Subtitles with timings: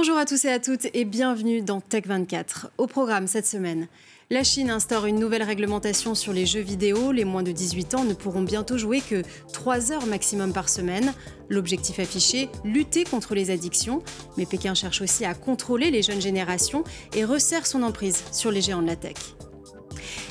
[0.00, 2.66] Bonjour à tous et à toutes et bienvenue dans Tech24.
[2.78, 3.88] Au programme cette semaine,
[4.30, 7.10] la Chine instaure une nouvelle réglementation sur les jeux vidéo.
[7.10, 11.12] Les moins de 18 ans ne pourront bientôt jouer que 3 heures maximum par semaine.
[11.48, 14.00] L'objectif affiché, lutter contre les addictions.
[14.36, 16.84] Mais Pékin cherche aussi à contrôler les jeunes générations
[17.16, 19.16] et resserre son emprise sur les géants de la tech.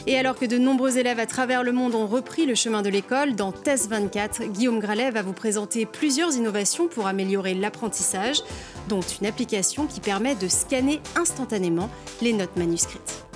[0.07, 2.87] Et alors que de nombreux élèves à travers le monde ont repris le chemin de
[2.87, 8.41] l'école, dans TES 24, Guillaume Gralet va vous présenter plusieurs innovations pour améliorer l'apprentissage,
[8.87, 11.89] dont une application qui permet de scanner instantanément
[12.21, 13.26] les notes manuscrites.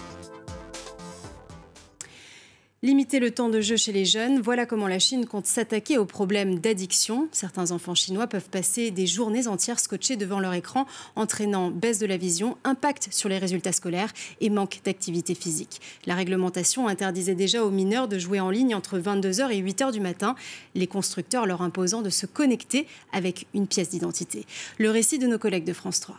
[2.83, 6.05] Limiter le temps de jeu chez les jeunes, voilà comment la Chine compte s'attaquer au
[6.05, 7.29] problème d'addiction.
[7.31, 12.07] Certains enfants chinois peuvent passer des journées entières scotchés devant leur écran, entraînant baisse de
[12.07, 15.79] la vision, impact sur les résultats scolaires et manque d'activité physique.
[16.07, 19.99] La réglementation interdisait déjà aux mineurs de jouer en ligne entre 22h et 8h du
[19.99, 20.33] matin,
[20.73, 24.47] les constructeurs leur imposant de se connecter avec une pièce d'identité.
[24.79, 26.17] Le récit de nos collègues de France 3.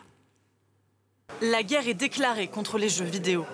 [1.41, 3.45] La guerre est déclarée contre les jeux vidéo.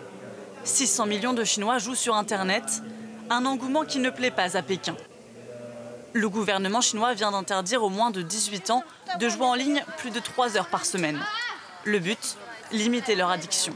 [0.64, 2.82] 600 millions de Chinois jouent sur Internet
[3.30, 4.96] un engouement qui ne plaît pas à Pékin.
[6.12, 8.84] Le gouvernement chinois vient d'interdire aux moins de 18 ans
[9.20, 11.20] de jouer en ligne plus de 3 heures par semaine.
[11.84, 12.36] Le but
[12.70, 13.72] Limiter leur addiction.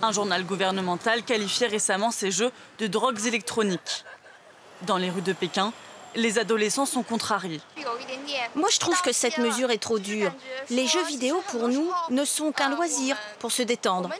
[0.00, 4.04] Un journal gouvernemental qualifiait récemment ces jeux de drogues électroniques.
[4.82, 5.74] Dans les rues de Pékin,
[6.14, 7.60] les adolescents sont contrariés.
[8.54, 10.32] Moi, je trouve que cette mesure est trop dure.
[10.70, 14.10] Les jeux vidéo, pour nous, ne sont qu'un loisir pour se détendre.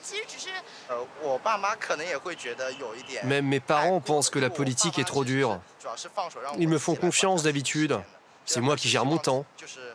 [3.24, 5.60] Même mes parents pensent que la politique est trop dure.
[6.58, 7.98] Ils me font confiance d'habitude.
[8.44, 9.44] C'est moi qui gère mon temps.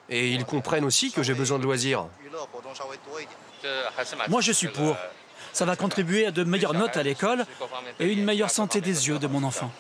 [0.09, 2.07] Et ils comprennent aussi que j'ai besoin de loisirs.
[4.29, 4.95] Moi, je suis pour.
[5.53, 7.45] Ça va contribuer à de meilleures notes à l'école
[7.99, 9.71] et une meilleure santé des yeux de mon enfant.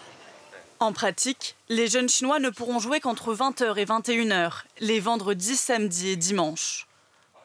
[0.79, 6.09] En pratique, les jeunes Chinois ne pourront jouer qu'entre 20h et 21h, les vendredis, samedis
[6.09, 6.87] et dimanches.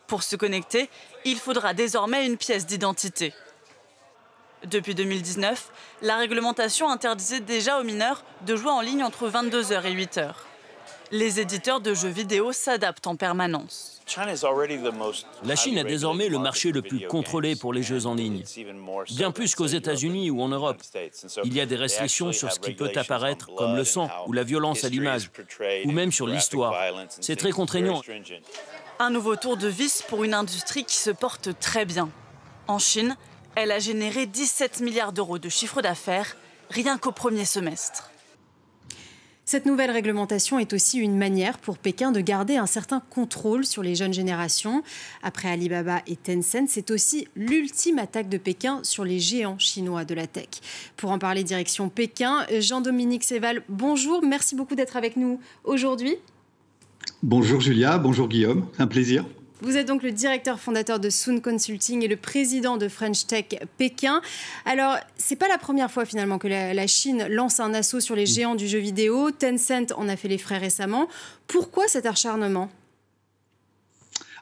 [0.09, 0.91] Pour se connecter,
[1.25, 3.33] il faudra désormais une pièce d'identité.
[4.67, 5.71] Depuis 2019,
[6.03, 10.33] la réglementation interdisait déjà aux mineurs de jouer en ligne entre 22h et 8h.
[11.11, 14.03] Les éditeurs de jeux vidéo s'adaptent en permanence.
[15.45, 18.43] La Chine est désormais le marché le plus contrôlé pour les jeux en ligne,
[19.17, 20.83] bien plus qu'aux États-Unis ou en Europe.
[21.45, 24.45] Il y a des restrictions sur ce qui peut apparaître comme le sang ou la
[24.45, 25.31] violence à l'image,
[25.85, 26.75] ou même sur l'histoire.
[27.21, 28.03] C'est très contraignant.
[28.99, 32.11] Un nouveau tour de vis pour une industrie qui se porte très bien.
[32.67, 33.17] En Chine,
[33.59, 36.37] elle a généré 17 milliards d'euros de chiffre d'affaires
[36.71, 38.11] rien qu'au premier semestre.
[39.45, 43.83] Cette nouvelle réglementation est aussi une manière pour Pékin de garder un certain contrôle sur
[43.83, 44.83] les jeunes générations.
[45.23, 50.15] Après Alibaba et Tencent, c'est aussi l'ultime attaque de Pékin sur les géants chinois de
[50.15, 50.49] la tech.
[50.97, 56.17] Pour en parler direction Pékin, Jean-Dominique Séval, bonjour, merci beaucoup d'être avec nous aujourd'hui.
[57.23, 59.25] Bonjour Julia, bonjour Guillaume, un plaisir.
[59.61, 63.47] Vous êtes donc le directeur fondateur de Soon Consulting et le président de French Tech
[63.77, 64.21] Pékin.
[64.65, 68.23] Alors, c'est pas la première fois finalement que la, Chine lance un assaut sur les
[68.23, 68.27] mm.
[68.27, 69.33] géants du jeu vidéo.
[69.33, 71.09] Tencent en a fait les frais récemment.
[71.49, 72.71] Pourquoi cet acharnement?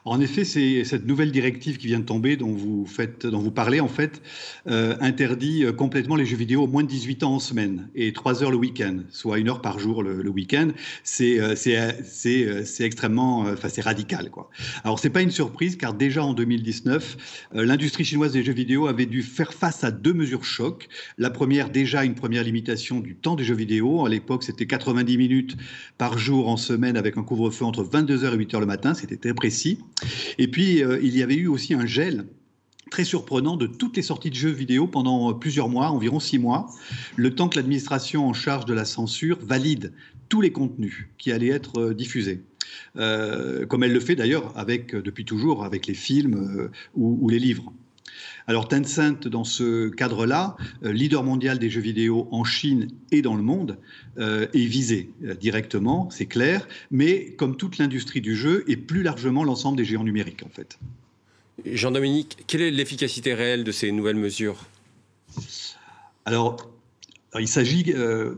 [0.09, 3.51] En effet, c'est cette nouvelle directive qui vient de tomber, dont vous, faites, dont vous
[3.51, 4.21] parlez, en fait,
[4.67, 8.13] euh, interdit euh, complètement les jeux vidéo au moins de 18 ans en semaine et
[8.13, 10.69] 3 heures le week-end, soit une heure par jour le, week-end.
[11.03, 14.49] C'est euh, extrêmement, enfin, radical, quoi.
[14.83, 19.05] Alors, c'est pas une surprise, car déjà en 2019, l'industrie chinoise des jeux vidéo avait
[19.05, 20.87] dû faire face à deux mesures choc.
[21.17, 24.05] La première, déjà une première limitation du temps des jeux vidéo.
[24.05, 25.57] À l'époque, c'était 90 minutes
[25.97, 28.93] par jour en semaine avec un couvre-feu entre 22h et 8h le matin.
[28.93, 29.79] C'était très précis.
[30.37, 32.25] Et puis, euh, il y avait eu aussi un gel
[32.89, 36.67] très surprenant de toutes les sorties de jeux vidéo pendant plusieurs mois, environ six mois,
[37.17, 39.91] le temps que l'administration en charge de la censure valide
[40.29, 42.41] tous les contenus qui allaient être euh, diffusés.
[42.97, 47.71] Euh, comme elle le fait d'ailleurs depuis toujours avec les films ou, les livres.
[48.47, 53.43] Alors Tencent, dans ce cadre-là, leader mondial des jeux vidéo en Chine et dans le
[53.43, 53.77] monde,
[54.17, 55.09] est visé
[55.39, 60.03] directement, c'est clair, mais comme toute l'industrie du jeu et plus largement l'ensemble des géants
[60.03, 60.79] numériques en fait.
[61.65, 64.65] Jean-Dominique, quelle est l'efficacité réelle de ces nouvelles mesures?
[66.25, 66.69] Alors,
[67.39, 68.35] il s'agit, euh,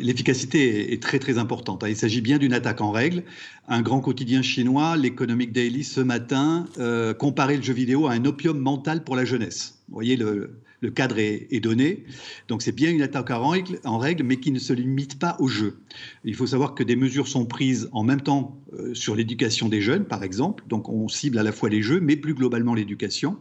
[0.00, 1.84] l'efficacité est très très importante.
[1.84, 1.88] Hein.
[1.88, 3.24] Il s'agit bien d'une attaque en règle.
[3.68, 8.24] Un grand quotidien chinois, l'Economic Daily, ce matin, euh, comparait le jeu vidéo à un
[8.24, 9.82] opium mental pour la jeunesse.
[9.88, 10.58] Vous voyez, le,
[10.94, 12.04] cadre est, donné.
[12.48, 15.36] Donc c'est bien une attaque en règle, en règle, mais qui ne se limite pas
[15.38, 15.76] au jeu.
[16.24, 19.80] Il faut savoir que des mesures sont prises en même temps euh, sur l'éducation des
[19.80, 20.64] jeunes, par exemple.
[20.68, 23.36] Donc on cible à la fois les jeux, mais plus globalement l'éducation.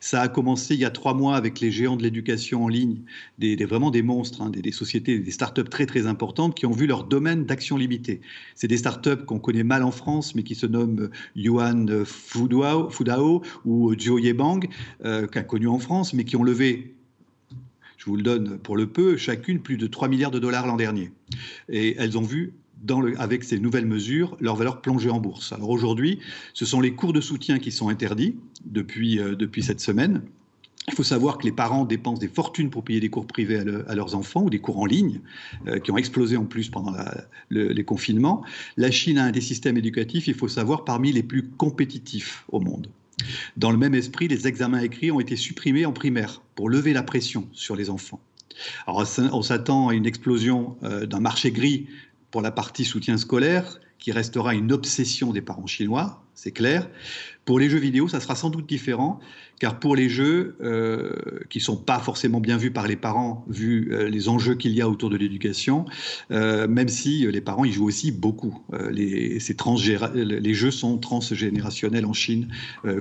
[0.00, 3.02] Ça a commencé il y a trois mois avec les géants de l'éducation en ligne,
[3.38, 6.86] des, vraiment des monstres, hein, des, sociétés, des startups très très importantes qui ont vu
[6.86, 8.20] leur domaine d'action limité.
[8.54, 13.94] C'est des startups qu'on connaît mal en France, mais qui se nomment Yuan Fudao, ou
[13.98, 14.60] Zhou Yebang,
[15.04, 16.94] euh, qu'on a connu en France, mais qui ont levé
[18.00, 20.76] je vous le donne pour le peu, chacune plus de 3 milliards de dollars l'an
[20.76, 21.12] dernier.
[21.68, 22.54] Et elles ont vu
[23.18, 25.52] avec ces nouvelles mesures, leur valeur plonger en bourse.
[25.52, 26.18] Alors aujourd'hui,
[26.54, 30.22] ce sont les cours de soutien qui sont interdits depuis, euh, depuis cette semaine.
[30.88, 33.94] Il faut savoir que les parents dépensent des fortunes pour payer des cours privés à,
[33.94, 35.20] leurs enfants ou des cours en ligne,
[35.66, 36.94] euh, qui ont explosé en plus pendant
[37.50, 38.42] les confinements.
[38.76, 42.60] La Chine a un des systèmes éducatifs, il faut savoir, parmi les plus compétitifs au
[42.60, 42.88] monde.
[43.56, 47.02] Dans le même esprit, les examens écrits ont été supprimés en primaire pour lever la
[47.02, 48.20] pression sur les enfants.
[48.86, 51.86] Alors, on s'attend à une explosion euh, d'un marché gris
[52.30, 56.88] pour la partie soutien scolaire, qui restera une obsession des parents chinois, c'est clair.
[57.44, 59.20] Pour les jeux vidéo, ça sera sans doute différent,
[59.58, 61.12] car pour les jeux euh,
[61.50, 64.72] qui ne sont pas forcément bien vus par les parents, vu euh, les enjeux qu'il
[64.72, 65.84] y a autour de l'éducation,
[66.30, 68.62] euh, même si les parents y jouent aussi beaucoup.
[68.90, 72.48] les, les jeux sont transgénérationnels en Chine,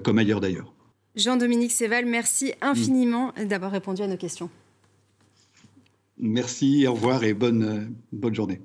[0.04, 0.74] comme ailleurs d'ailleurs.
[1.16, 4.50] Jean-Dominique Séval, merci infiniment d'avoir répondu à nos questions.
[6.18, 8.62] Merci, au revoir et bonne, bonne journée.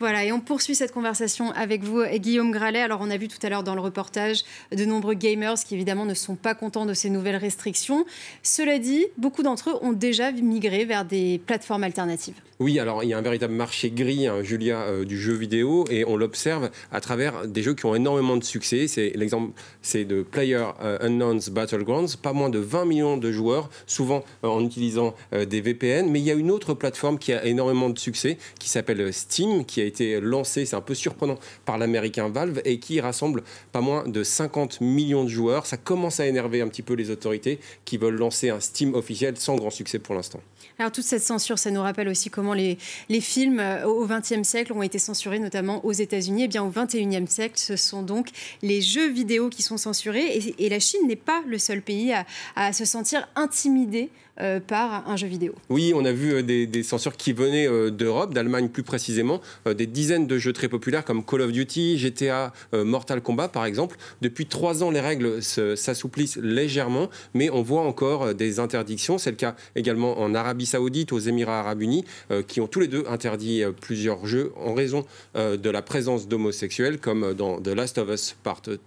[0.00, 2.80] Voilà, et on poursuit cette conversation avec vous, Guillaume Gralet.
[2.80, 6.04] Alors, on a vu tout à l'heure dans le reportage de nombreux gamers qui, évidemment,
[6.04, 8.06] ne sont pas contents de ces nouvelles restrictions.
[8.44, 12.36] Cela dit, beaucoup d'entre eux ont déjà migré vers des plateformes alternatives.
[12.60, 15.84] Oui, alors il y a un véritable marché gris, hein, Julia, euh, du jeu vidéo,
[15.90, 18.88] et on l'observe à travers des jeux qui ont énormément de succès.
[18.88, 23.70] C'est l'exemple, c'est de Player euh, Unknown's Battlegrounds, pas moins de 20 millions de joueurs,
[23.86, 26.10] souvent euh, en utilisant des VPN.
[26.10, 29.64] Mais il y a une autre plateforme qui a énormément de succès, qui s'appelle Steam,
[29.64, 33.42] qui a été lancée, c'est un peu surprenant, par l'américain Valve, et qui rassemble
[33.72, 35.66] pas moins de 50 millions de joueurs.
[35.66, 39.36] Ça commence à énerver un petit peu les autorités qui veulent lancer un Steam officiel
[39.36, 40.40] sans grand succès pour l'instant.
[40.78, 44.46] Alors toute cette censure, ça nous rappelle aussi comment les, les films euh, au XXe
[44.46, 46.42] siècle ont été censurés, notamment aux États-Unis.
[46.42, 48.28] Et eh bien au XXIe siècle, ce sont donc
[48.62, 50.26] les jeux vidéo qui sont censurés.
[50.36, 54.60] Et, et la Chine n'est pas le seul pays à, à se sentir intimidé euh,
[54.60, 55.52] par un jeu vidéo.
[55.68, 59.86] Oui, on a vu euh, des, censures qui venaient euh, d'Europe, d'Allemagne plus précisément, des
[59.86, 63.96] dizaines de jeux très populaires comme Call of Duty, GTA, Mortal Kombat par exemple.
[64.20, 69.18] Depuis trois ans, les règles s'assouplissent légèrement, mais on voit encore des interdictions.
[69.18, 72.04] C'est le cas également en Arabie Saoudite, aux Émirats Arabes Unis,
[72.46, 77.34] qui ont tous les deux interdit plusieurs jeux en raison de la présence d'homosexuels, comme
[77.34, 78.78] dans The Last of Us Part 2.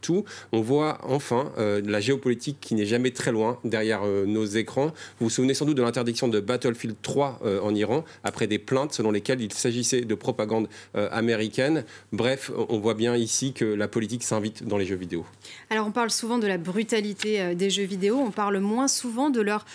[0.52, 4.92] On voit enfin la géopolitique qui n'est jamais très loin derrière nos écrans.
[5.20, 8.94] Vous souvenez sans doute de l'interdiction de Battlefield 3 euh, en Iran, après des plaintes
[8.94, 11.84] selon lesquelles il s'agissait de propagande euh, américaine.
[12.12, 15.26] Bref, on voit bien ici que la politique s'invite dans les jeux vidéo.
[15.72, 19.32] Alors on parle souvent de la brutalité euh, des jeux vidéo, on parle moins souvent
[19.32, 19.66] de leur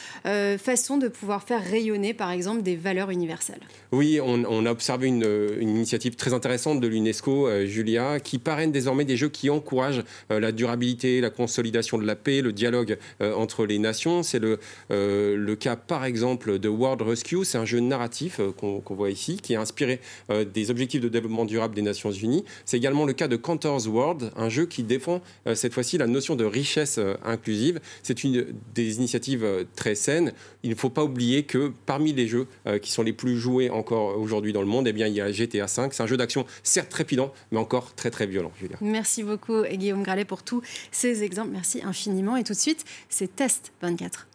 [0.58, 3.60] façon de pouvoir faire rayonner, par exemple, des valeurs universelles.
[3.92, 5.24] Oui, on, a observé une,
[5.60, 11.20] initiative très intéressante de l'UNESCO, Julia, qui parraine désormais des jeux qui encouragent la durabilité,
[11.20, 14.22] la consolidation de la paix, le dialogue entre les nations.
[14.22, 14.58] C'est le,
[14.90, 19.38] le cas par exemple de World Rescue, c'est un jeu narratif euh, qu'on voit ici,
[19.42, 20.00] qui est inspiré
[20.30, 22.44] euh, des objectifs de développement durable des Nations Unies.
[22.64, 26.06] C'est également le cas de Cantor's World, un jeu qui défend euh, cette fois-ci la
[26.06, 27.80] notion de richesse inclusive.
[28.02, 30.32] C'est une des initiatives très saines.
[30.62, 32.46] Il ne faut pas oublier que parmi les jeux
[32.82, 35.30] qui sont les plus joués encore aujourd'hui dans le monde, eh bien, il y a
[35.30, 35.88] GTA V.
[35.90, 38.52] C'est un jeu d'action certes trépidant, mais encore très très violent.
[38.80, 41.50] Merci beaucoup Guillaume Gralet pour tous ces exemples.
[41.52, 42.36] Merci infiniment.
[42.36, 44.26] Et tout de suite, c'est Test 24.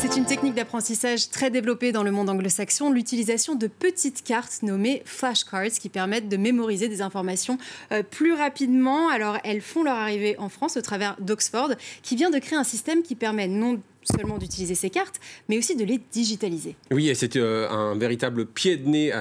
[0.00, 5.02] C'est une technique d'apprentissage très développée dans le monde anglo-saxon, l'utilisation de petites cartes nommées
[5.04, 7.58] flashcards qui permettent de mémoriser des informations
[7.90, 9.08] euh, plus rapidement.
[9.08, 11.72] Alors elles font leur arrivée en France au travers d'Oxford
[12.02, 13.82] qui vient de créer un système qui permet non
[14.16, 16.76] seulement d'utiliser ces cartes, mais aussi de les digitaliser.
[16.90, 19.12] Oui, et c'est euh, un véritable pied de nez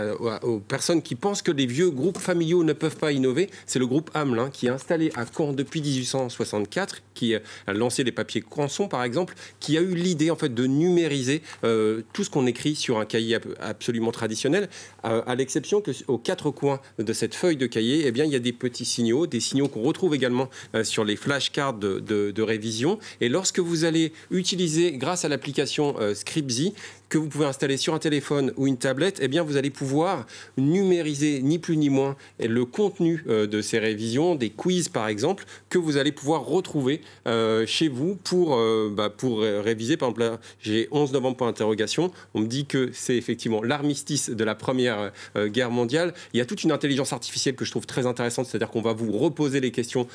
[0.44, 3.50] aux personnes qui pensent que les vieux groupes familiaux ne peuvent pas innover.
[3.66, 7.42] C'est le groupe Hamelin qui est installé à Caen depuis 1864, qui a
[7.74, 12.02] lancé les papiers Canson par exemple, qui a eu l'idée en fait de numériser euh,
[12.14, 14.70] tout ce qu'on écrit sur un cahier absolument traditionnel,
[15.06, 18.32] euh, à l'exception que aux quatre coins de cette feuille de cahier, eh bien il
[18.32, 20.50] y a des petits signaux, des signaux qu'on retrouve également
[20.84, 23.00] sur les flashcards de, de révision.
[23.22, 26.74] Et lorsque vous allez utiliser grâce à l'application euh, Scriptsy,
[27.10, 30.26] que vous pouvez installer sur un téléphone ou une tablette, eh bien, vous allez pouvoir
[30.58, 35.46] numériser ni plus ni moins le contenu euh, de ces révisions, des quiz par exemple,
[35.70, 39.98] que vous allez pouvoir retrouver euh, chez vous pour, euh, bah, pour réviser.
[39.98, 42.12] Par exemple, j'ai 11 novembre pour interrogation.
[42.34, 46.14] On me dit que c'est effectivement l'armistice de la Première Guerre mondiale.
[46.34, 48.94] Il y a toute une intelligence artificielle que je trouve très intéressante, c'est-à-dire qu'on va
[48.94, 50.08] vous reposer les questions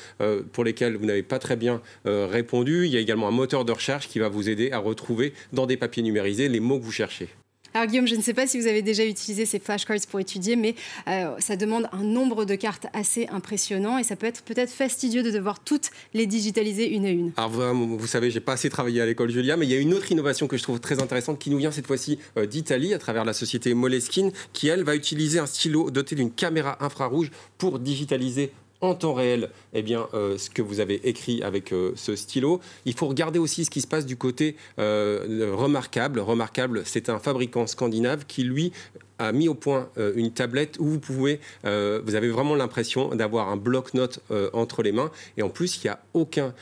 [0.51, 2.85] pour lesquelles vous n'avez pas très bien répondu.
[2.85, 5.65] Il y a également un moteur de recherche qui va vous aider à retrouver dans
[5.65, 7.29] des papiers numérisés les mots que vous cherchez.
[7.75, 10.55] Alors Guillaume, je ne sais pas si vous avez déjà utilisé ces flashcards pour étudier,
[10.55, 10.75] mais
[11.07, 15.23] euh, ça demande un nombre de cartes assez impressionnant et ça peut être peut-être fastidieux
[15.23, 17.31] de devoir toutes les digitaliser une à une.
[17.35, 19.79] Alors vous, vous savez, j'ai pas assez travaillé à l'école Julia, mais il y a
[19.79, 22.93] une autre innovation que je trouve très intéressante qui nous vient cette fois-ci euh, d'Italie
[22.93, 27.31] à travers la société Moleskine, qui elle va utiliser un stylo doté d'une caméra infrarouge
[27.57, 28.51] pour digitaliser
[28.83, 32.59] en temps réel eh bien, euh, ce que vous avez écrit avec euh, ce stylo.
[32.85, 36.19] Il faut regarder aussi ce qui se passe du côté euh, remarquable.
[36.19, 38.73] Remarquable, c'est un fabricant scandinave qui, lui,
[39.19, 43.57] a mis au point une tablette où vous pouvez, vous avez vraiment l'impression d'avoir un
[43.57, 44.19] bloc-notes
[44.53, 45.11] entre les mains.
[45.37, 46.53] Et en plus, il n'y a aucun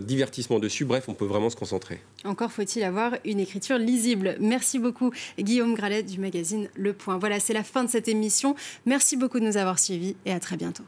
[0.00, 0.84] divertissement dessus.
[0.84, 2.00] Bref, on peut vraiment se concentrer.
[2.24, 4.36] Encore faut-il avoir une écriture lisible.
[4.40, 7.18] Merci beaucoup, Guillaume Gralet du magazine Le Point.
[7.18, 8.54] Voilà, c'est la fin de cette émission.
[8.86, 10.84] Merci beaucoup de nous avoir suivis et à très bientôt.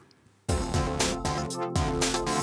[1.55, 2.34] Thank you.